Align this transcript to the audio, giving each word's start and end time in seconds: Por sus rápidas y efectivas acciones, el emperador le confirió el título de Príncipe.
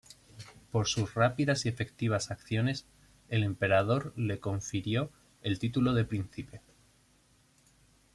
Por 0.71 0.87
sus 0.87 1.13
rápidas 1.13 1.63
y 1.63 1.69
efectivas 1.69 2.31
acciones, 2.31 2.87
el 3.29 3.43
emperador 3.43 4.13
le 4.17 4.39
confirió 4.39 5.11
el 5.43 5.59
título 5.59 5.93
de 5.93 6.05
Príncipe. 6.05 6.61